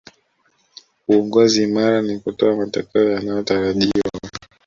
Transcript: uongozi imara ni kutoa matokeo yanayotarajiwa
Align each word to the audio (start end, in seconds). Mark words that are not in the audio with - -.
uongozi 1.07 1.61
imara 1.63 2.01
ni 2.01 2.19
kutoa 2.19 2.55
matokeo 2.57 3.09
yanayotarajiwa 3.11 4.09